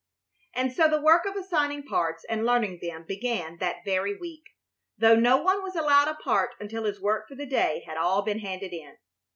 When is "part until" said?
6.15-6.85